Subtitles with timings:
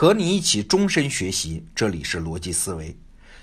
[0.00, 2.96] 和你一起终身学习，这里是逻辑思维。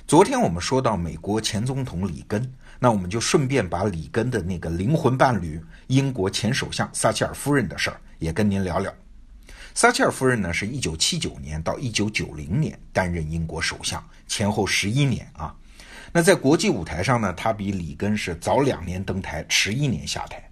[0.08, 8.92] 昨天我们说到美国前总统里根，那我们就顺便把里根的那个灵魂伴侣英国前首相撒切尔夫人的事儿也跟您聊聊。
[9.76, 15.56] 撒切尔夫人呢，是一九七九年到一九九零年担任英国首相，前后十一年啊。
[16.12, 20.44] 那在国际舞台上呢，她比里根是早两年登台，迟一年下台。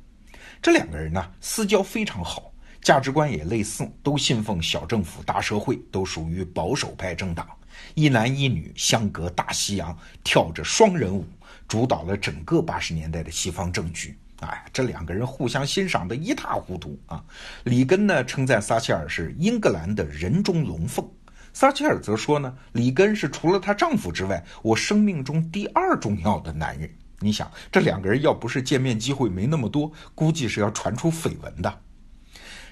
[0.62, 2.52] 这两个人呢，私交非常好。
[2.86, 7.48] 价值观也类似，都信奉小政府大社会，都属于保守派政党。
[7.96, 11.26] 一男一女相隔大西洋，跳着双人舞，
[11.68, 14.16] 主导了整个八十年代的西方政局。
[14.42, 17.26] 哎，这两个人互相欣赏的一塌糊涂啊！
[17.64, 21.04] 里根呢称赞撒切尔是英格兰的人中龙凤，
[21.54, 26.88] 撒切尔则说呢，里根是除了她丈夫之外，我生命中第二重要的男人。
[27.20, 31.82] 你想，这两个人要不是见面机会没那么多，估计是要传出绯闻的。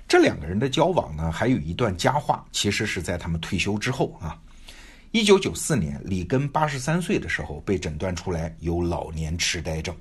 [0.08, 4.40] 这两个人的交往呢，还有一段佳话，其实是在他们退休之后啊。
[5.12, 9.96] 一九九四年，里根八十三岁的时候被诊断出来有老年痴呆症。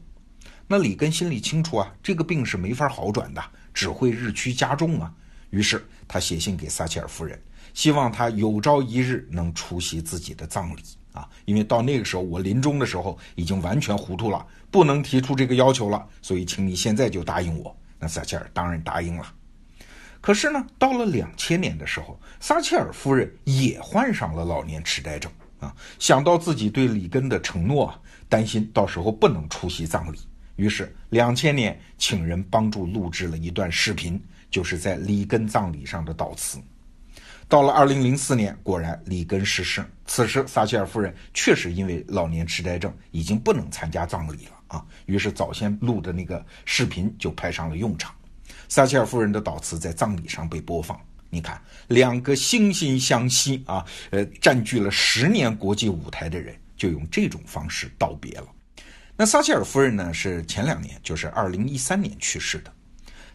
[0.66, 3.42] 那里根心里清楚啊，这个病是没法好转的，
[3.74, 5.12] 只会日趋加重啊。
[5.50, 7.38] 于是他写信给撒切尔夫人，
[7.74, 10.82] 希望他有朝一日能出席自己的葬礼
[11.12, 11.28] 啊。
[11.44, 17.76] 因为到那个时候，我临终的时候已经完全糊涂了，不能提出这个要求了，所以请你现在就答应我。
[17.98, 19.26] 那撒切尔当然答应了。
[20.22, 25.74] 可是呢，到了两千年的时候，撒切尔夫人也患上了老年痴呆症啊。
[25.98, 30.18] 想到自己对里根的承诺啊，担心到时候不能出席葬礼，
[30.54, 36.58] 于是两千年请人帮助录制了一段视频，就是在里根葬礼上的悼词。
[37.48, 39.84] 到了二零零四年，果然里根逝世。
[40.06, 44.86] 此时撒切尔夫人确实因为老年痴呆症已经不能参加葬礼了啊。
[45.06, 48.14] 于是早先录的那个视频就派上了用场。
[48.72, 50.98] 撒切尔夫人的悼词在葬礼上被播放。
[51.28, 58.46] 你看，两个惺惺相惜啊，呃，占据了十年国际舞台的人，就用这种方式道别了。
[59.14, 62.72] 那撒切尔夫人呢，是前两年，就是二零一三年去世的。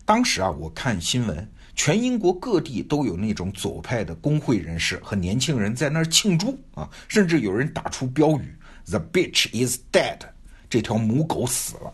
[0.06, 10.17] 当时啊，我看新闻，全英国各地都有那种左派的工会人士和年轻人在那儿庆祝啊，甚至有人打出标语：“The bitch is dead”，
[10.67, 11.94] 这条母狗死了。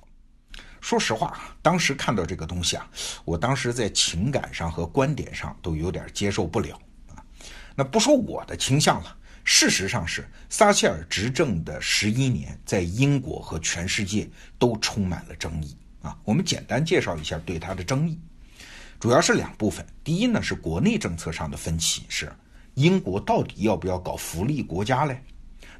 [0.84, 2.86] 说实话当时看到这个东西啊，
[3.24, 6.78] 我当时在情感上和观点上都有点接受不了
[7.08, 7.24] 啊。
[7.74, 14.30] 那不说我的倾向了，事实上是撒切尔执政的十一年，在英国和全世界
[14.60, 16.18] 都充满了争议啊。
[16.26, 18.20] 我们简单介绍一下对他的争议，
[19.00, 19.86] 主要是两部分。
[20.04, 22.30] 第一呢是国内政策上的分歧，是
[22.74, 25.24] 英国到底要不要搞福利国家嘞？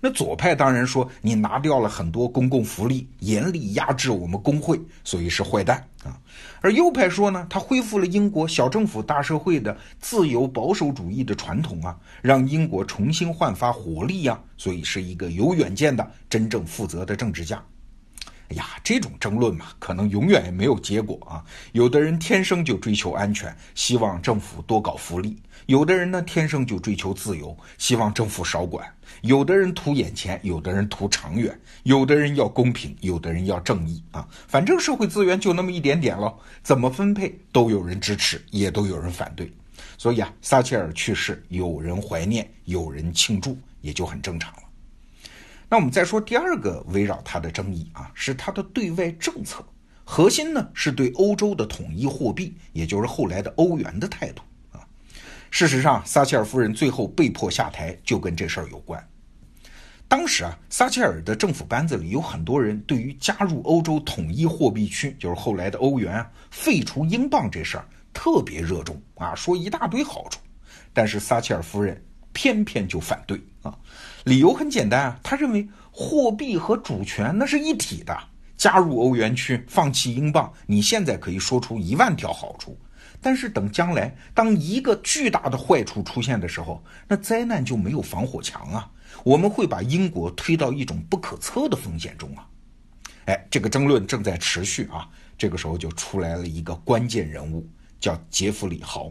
[0.06, 6.20] 那左派当然说你拿掉了很多公共福利，严厉压制我们工会，所以是坏蛋啊。
[6.60, 17.64] 而右派说呢，他恢复了英国小政府大社会的自由保守主义的传统啊，让英国重新焕发活力呀，所以是一个有远见的、真正负责的政治家。
[18.50, 21.44] 哎呀，这种争论嘛，可能永远也没有结果啊。
[21.72, 28.86] 有的人天生就追求安全，希望政府多搞福利；有的人呢，天生就追求自由，希望政府少管。
[29.22, 34.28] 有的人图眼前，有的人图长远，有的人要公平，有的人要正义啊！
[34.48, 39.52] 反正社会资源就那么一点点了，怎么分配都有人支持，也都有人反对。
[39.98, 44.54] 所以啊，撒切尔去世，有人怀念，有人庆祝，也就很正常。
[45.74, 49.66] 那我们再说第二个围绕他的争议啊，是他的对外政策，
[50.04, 54.86] 核心呢是对欧洲的统一货币，也就是后来的欧元的态度啊。
[55.50, 59.04] 事实上，撒切尔夫人最后被迫下台，就跟这事儿有关。
[60.08, 70.40] 当时啊，撒切尔的政府班子里有很多人对于加入欧洲统一货币区，就是后来的欧元，废除英镑这事儿特别热衷啊，说一大堆好处。
[70.94, 72.00] 但是撒切尔夫人
[72.32, 73.76] 偏偏就反对啊，
[74.26, 78.18] 理由很简单啊，他认为货币和主权那是一体的，
[78.56, 82.78] 加入欧元区，放弃英镑，你现在可以说出一万条好处。
[83.22, 88.92] 但是等将来，当一个巨大的坏处出现的时候，那灾难就没有防火墙啊！
[89.24, 92.46] 我们会把英国推到一种不可测的风险中啊！
[93.28, 95.08] 哎，这个争论正在持续啊！
[95.38, 97.66] 这个时候就出来了一个关键人物，
[97.98, 99.10] 叫杰弗里豪。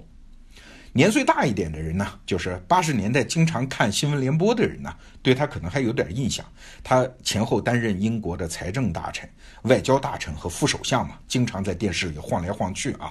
[0.95, 6.45] 年岁大一点的人呢，就是八十年代经常看新闻联播的人呢，对他可能还有点印象。
[6.85, 9.27] 他前后担任英国的财政大臣、
[9.63, 13.11] 外交大臣和副首相嘛，经常在电视里晃来晃去啊。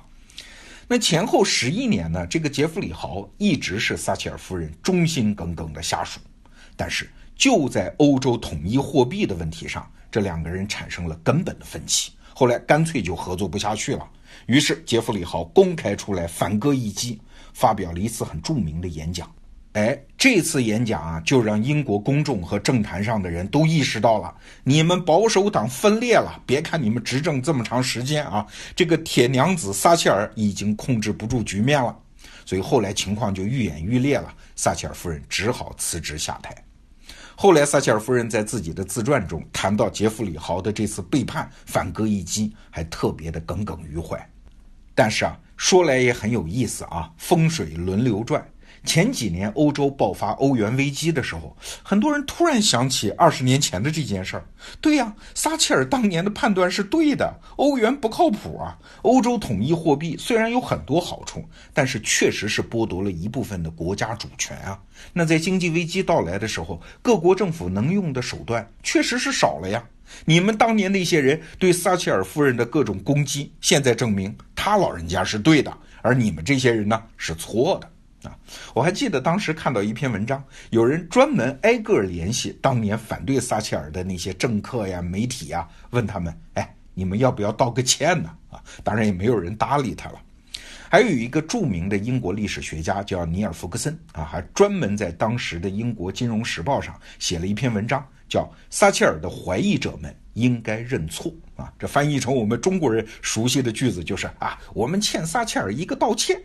[0.87, 2.27] 那前后十一年呢？
[2.27, 6.19] 这个杰弗里豪一直是撒切尔夫人忠心耿耿的下属，
[6.75, 12.11] 但是就在欧洲统一货币的问题上，这两个人产生了根本的分歧。
[12.33, 14.07] 后来干脆就合作不下去了，
[14.45, 17.19] 于是杰弗里豪公开出来反戈一击，
[17.53, 19.29] 发表了一次很著名的演讲。
[19.73, 26.41] 哎，这次演讲啊，就让英国公众和政坛上的人都意识到了，你们保守党分裂了。
[26.45, 28.45] 别看你们执政这么长时间啊，
[28.75, 31.97] 这个铁娘子撒切尔已经控制不住局面了。
[32.45, 36.53] 所以后来情况就愈演愈烈了，撒切尔夫人只好辞职下台。
[37.33, 44.19] 后来撒切尔夫人在自己的自传中谈到杰弗里豪的这次背叛，反戈一击，还特别的耿耿于怀。
[44.93, 48.43] 但是啊，说来也很有意思啊，风水轮流转。
[48.83, 54.45] 前几年欧洲爆发欧元危机的时候，很多人突然想起二十年前的这件事儿。
[54.81, 58.75] 对呀，撒切尔当年的判断是对的，欧元不靠谱啊。
[59.03, 64.79] 欧洲统一货币虽然有很多好处，但是确实是剥夺了一部分的国家主权啊。
[65.13, 69.83] 那在经济危机到来的时候，各国政府能用的手段确实是少了呀。
[70.25, 77.89] 你们当年那些人对撒切尔夫人的各种攻击，现在证明他老人家是对的，而你们这些人呢是错的。
[78.29, 78.37] 啊，
[78.75, 88.29] 我还记得当时看到一篇文章，有人专门挨个联系当年反对撒切尔的那些政客呀、媒体呀，问他们：哎，你们要不要道个歉呢？
[88.51, 90.21] 啊，当然也没有人搭理他了。
[90.87, 101.29] 还有一个著名的英国历史学家叫尼尔·福克森啊，还专门在当时的英国《金融时报》上写了一篇文章，叫《撒切尔的怀疑者们应该认错》
[101.61, 101.71] 啊。
[101.77, 106.41] 这翻译成我们中国人熟悉的句子就是：啊，我们欠撒切尔一个道歉。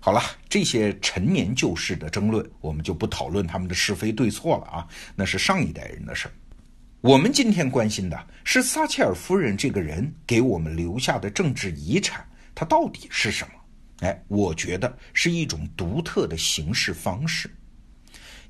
[0.00, 6.32] 好了，这些陈年旧事的争论，我们就不讨论他们的是非对错了啊，那是上一代人的事儿。
[7.02, 14.06] 我们今天关心的是撒切尔夫人这个人给我们留下的政治遗产，它到底是什么？
[14.06, 17.50] 哎，我觉得是一种独特的行事方式。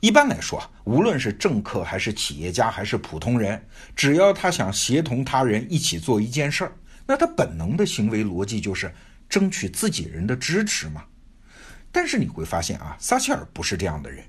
[0.00, 3.60] 一般来说啊，无论是政客还是企业家还是普通人，
[3.96, 6.72] 只要他想协同他人一起做一件事儿，
[7.04, 8.94] 那他本能的行为逻辑就是
[9.28, 11.04] 争取自己人的支持嘛。
[11.90, 14.24] 但是你会发现啊，撒切尔不是这样的人。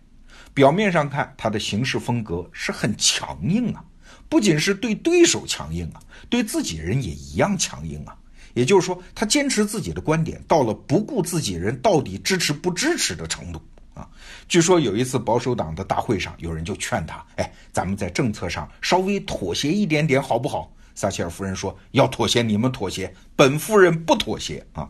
[0.56, 3.86] 表面上看，他的行事风格是很强硬啊，
[4.28, 8.18] 不仅是对对手强硬啊，对自己人也一样强硬啊。
[8.56, 13.62] 也就是说，他坚持自己的观点，到了不顾自己人到底支持不支持的程度
[14.00, 14.10] 啊。
[14.48, 24.90] 据说有一次保守党的大会上，有人就劝他：“哎，咱们在政策上稍微妥协一点点，好不好？”撒切尔夫人说：“要妥协，你们妥协，本夫人不妥协啊。”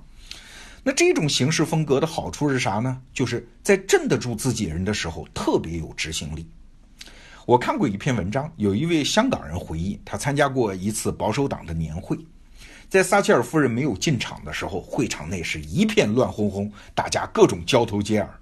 [0.81, 3.01] 那这种行事风格的好处是啥呢？
[3.13, 6.49] 就是在镇得住自己人的时候特别有执行力。
[7.45, 12.17] 我看过一篇文章，有一位香港人回忆，他参加过一次保守党的年会，
[12.87, 18.38] 在撒切尔夫人没有进场的时候，会场内是一片乱哄哄，大家各种交头接耳。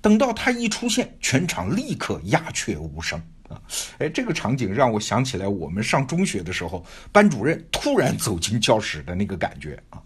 [0.00, 3.60] 等到他一出现，全场立刻鸦雀无声啊！
[3.98, 10.02] 哎，这个场景让我想起来我们上中学的时候，班主任突然走进教室的那个感觉啊。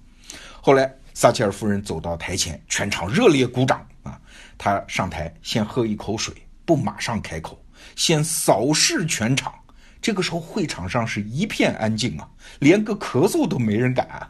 [0.60, 0.92] 后来。
[1.14, 4.18] 撒切尔夫人走到台前，全场热烈鼓掌啊！
[4.56, 6.34] 她上台先喝一口水，
[6.64, 7.62] 不马上开口，
[7.96, 9.52] 先扫视全场。
[10.00, 12.26] 这个时候会场上是一片安静啊，
[12.60, 14.26] 连个咳嗽都没人敢。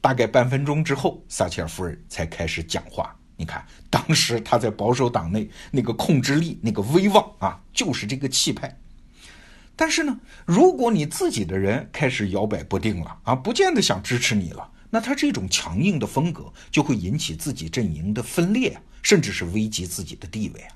[0.00, 3.14] 大概半分钟之后，撒切尔夫人才开始讲话。
[3.36, 8.78] 你看，当时他在保守党内那个控制力、那个威望啊，就是这个气派。
[9.76, 14.70] 但是呢，如果你自己的人开始摇摆不定了啊，不见得想支持你了。
[14.88, 20.72] 那他这种强硬的风格就会引起自己阵营的分裂，甚至是危及自己的地位啊。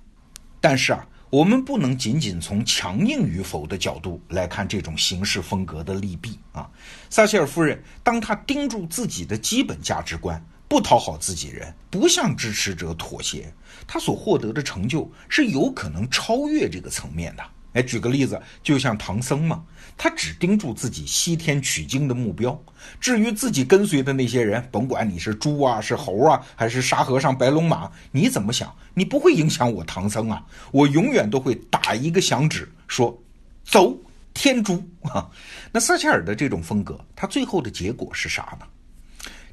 [0.60, 6.68] 但是啊，我们不能仅仅从强硬与否的角度来看这种行事风格的利弊啊。
[7.08, 13.52] 撒切尔夫人当她盯住自己的基本价值观，不讨好自己人，不向支持者妥协，
[13.88, 17.42] 他所获得的成就是有可能超越这个层面的。
[17.72, 19.64] 哎，举个例子，就像唐僧嘛。
[19.96, 22.56] 他只盯住自己西天取经的目标，
[23.00, 30.40] 至于自己跟随的那些人，甭管你是猪啊，是猴啊，还是沙和尚、白龙马，你怎么想，你不会影响我唐僧啊！
[30.70, 33.20] 我永远都会打一个响指，说
[33.64, 33.92] 走
[34.32, 35.28] 天竺啊！
[35.72, 38.64] 那撒切尔的这种风格，他最后的结果是啥呢？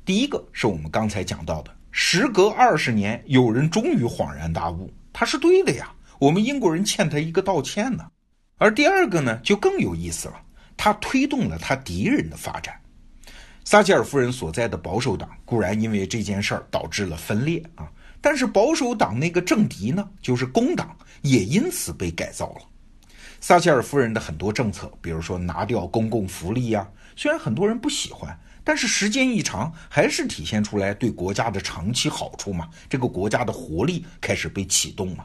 [0.08, 8.10] 第一个是我们刚才讲到的，时隔二十年，有人终于恍然大悟，他是对的呀，我们英国人欠他一个道歉呢。
[8.58, 10.42] 而第二个呢，就更有意思了，
[10.78, 12.74] 他推动了他敌人的发展。
[13.66, 22.62] 撒切尔夫人所在的保守党固然因为这件事儿导致了分裂啊，但是保守党那个政敌呢，就是工党，也因此被改造了。
[23.42, 28.34] 撒切尔夫人的很多政策，比如说拿掉公共福利呀，虽然很多人不喜欢，
[28.68, 35.24] 但是时间一长，还是体现出来对国家的长期好处嘛，这个国家的活力开始被启动嘛。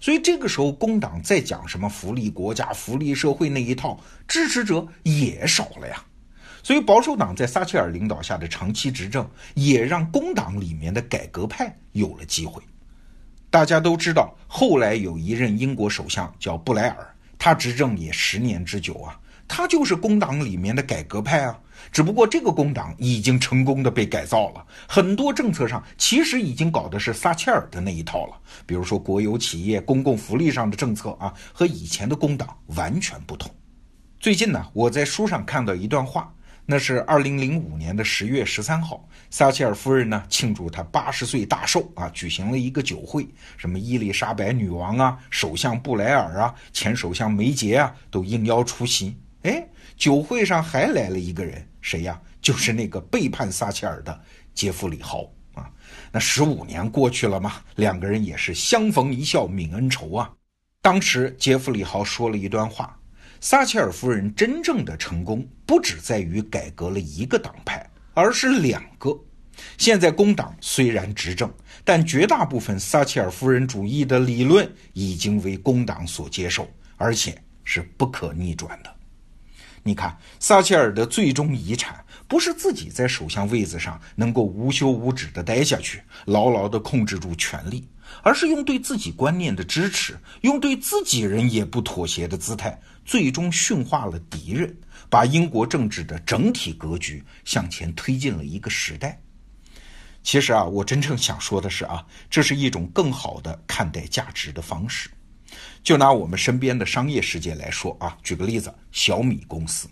[0.00, 6.04] 所以这个时候，工党在讲什么福利国家、福利社会那一套，支持者也少了呀。
[6.64, 12.60] 所以保守党在撒切尔领导下的长期执政，也让工党里面的改革派有了机会。
[13.50, 19.16] 大家都知道，后来有一任英国首相叫布莱尔，他执政也十年之久啊，
[19.46, 21.56] 他就是工党里面的改革派啊。
[21.92, 28.36] 只不过这个工党已经成功的被改造了，很多政策上其实已经搞的是撒切尔的那一套了。
[28.66, 33.50] 比如说国有企业、公共福利上的政策啊，和以前的工党完全不同。
[34.18, 36.32] 最近呢，我在书上看到一段话，
[36.66, 49.16] 那是二零零五年的十月十三号，撒切尔夫人呢庆祝她八十岁大寿啊，举行了一个酒会，什么伊丽莎白女王啊、首相布莱尔啊、前首相梅杰啊都应邀出席。
[49.42, 51.66] 哎，酒会上还来了一个人。
[51.80, 52.20] 谁呀？
[52.42, 54.20] 就是那个背叛撒切尔的
[54.54, 55.70] 杰弗里豪啊！
[56.10, 60.30] 那十五年过去了嘛，两个人也是相逢一笑泯恩仇啊。
[60.82, 62.98] 当时杰弗里豪说了一段话：
[63.40, 69.18] 撒切尔夫人真正的成功不只在于改革了一个党派，而是两个。
[69.76, 71.52] 现在工党虽然执政，
[71.84, 78.94] 但绝大部分撒切尔夫人主义的理论已经为工党所接受，而且是不可逆转的。
[79.82, 87.88] 你看，撒切尔的最终遗产不是自己在首相位子上能够无休无止地待下去，牢牢地控制住权力，
[88.22, 94.76] 而是用对自己观念的支持，用对自己人也不妥协的姿态，最终驯化了敌人，
[95.08, 99.18] 把英国政治的整体格局向前推进了一个时代。
[100.22, 105.08] 其实啊，我真正想说的是啊，这是一种更好的看待价值的方式。
[105.82, 109.88] 就拿我们身边的商业世界来说啊，举个例子，小米公司，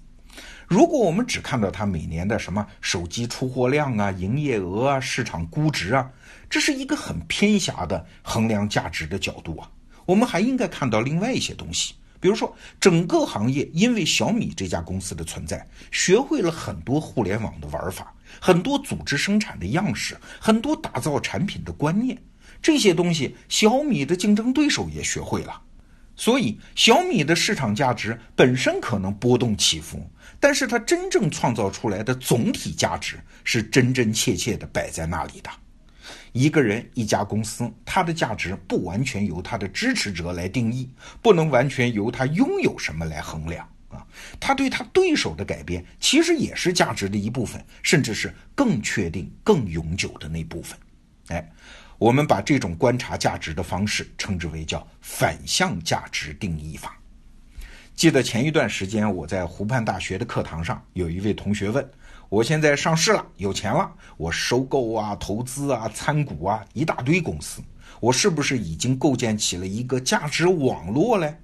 [0.66, 6.10] 如果我们只看到它每年的什么手机出货量啊、营业额啊、市场估值啊，
[6.50, 9.70] 这是一个很偏狭的衡量价值的角度啊。
[10.04, 22.16] 我们还应该看到另外一些东西，比如说整个行业因为小米这家公司的存在，学会了很多互联网的玩法，很多组织生产的样式，很多打造产品的观念。
[22.60, 25.62] 这些东西，小米的竞争对手也学会了，
[26.16, 30.04] 所以小米的市场价值本身可能波动起伏，
[30.40, 35.48] 但是它真正创造出来的总体价值是真真切切的摆在那里的。
[36.32, 40.90] 一个人、一家公司，它的价值不完全由它的支持者来定义，
[41.22, 44.04] 不能完全由它拥有什么来衡量啊。
[44.40, 50.78] 它对它对手的改变，其实也是价值的一部分，甚至是更确定、更永久的那部分。
[51.28, 51.50] 哎。
[51.98, 56.96] 我们把这种观察价值的方式称之为叫反向价值定义法。
[57.96, 61.84] 记得前一段时间我在湖畔大学的课堂上，有一位同学问：
[62.28, 67.60] 我现在上市了，有钱了，我收购啊、投资啊、参股啊一大堆公司，
[67.98, 71.36] 我是不是已经构建起了一个价值网络嘞？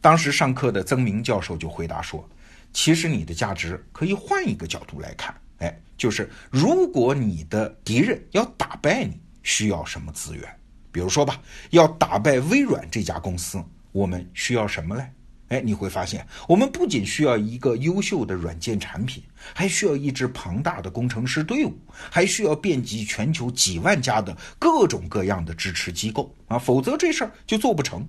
[0.00, 2.28] 当时上课的曾明教授就回答说：
[2.72, 9.20] 其实你的价值可以换一个角度来看，哎，就是如果你的敌人要打败你。
[9.48, 10.44] 需要什么资源？
[10.92, 11.40] 比如说吧，
[11.70, 15.10] 要打败微软这家公司，我们需要什么嘞？
[15.48, 19.22] 哎，你会发现，我们不仅需要一个优秀的软件产品，
[19.54, 21.74] 还需要一支庞大的工程师队伍，
[22.10, 28.06] 还需要遍及全球几万家的各种各样的支持机构啊，否则这事儿就做不成。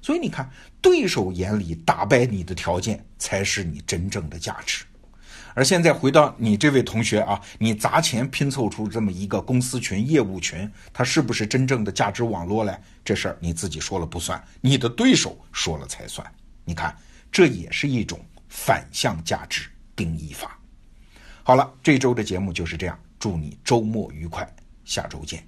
[0.00, 0.48] 所以你看，
[0.80, 4.84] 对手眼里打败你的条件，才是你真正的价值。
[5.58, 12.78] 而现在回到你这位同学啊，你砸钱拼凑出这么一个公司群、业务群，它是不是真正的价值网络嘞？
[13.04, 16.24] 这事儿你自己说了不算，你的对手说了才算。
[16.64, 16.96] 你看，
[17.32, 20.56] 这也是一种反向价值定义法。
[21.42, 24.48] 好了，这周的节目就是这样，祝你周末愉快，
[24.84, 25.42] 下周见。